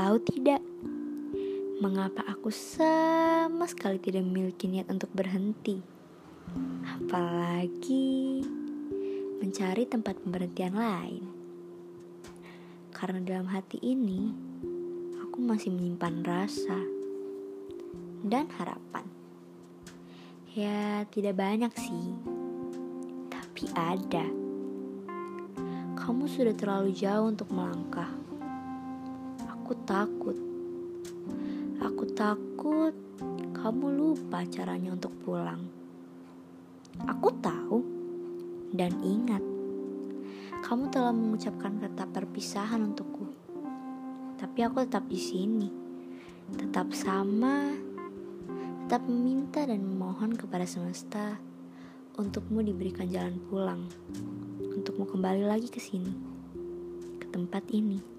[0.00, 0.58] tahu tidak?
[1.78, 5.78] Mengapa aku sama sekali tidak memiliki niat untuk berhenti?
[6.82, 8.42] Apalagi
[9.38, 11.24] mencari tempat pemberhentian lain.
[12.96, 14.34] Karena dalam hati ini,
[15.22, 16.80] aku masih menyimpan rasa
[18.26, 19.06] dan harapan.
[20.56, 22.06] Ya, tidak banyak sih,
[23.30, 24.26] tapi ada.
[25.94, 28.29] Kamu sudah terlalu jauh untuk melangkah
[29.70, 30.34] Aku takut.
[31.78, 32.90] Aku takut
[33.54, 35.62] kamu lupa caranya untuk pulang.
[37.06, 37.78] Aku tahu
[38.74, 39.38] dan ingat.
[40.66, 43.30] Kamu telah mengucapkan kata perpisahan untukku.
[44.42, 45.70] Tapi aku tetap di sini.
[46.50, 47.70] Tetap sama.
[48.90, 51.38] Tetap meminta dan memohon kepada semesta
[52.18, 53.86] untukmu diberikan jalan pulang.
[54.66, 56.10] Untukmu kembali lagi ke sini.
[57.22, 58.18] Ke tempat ini.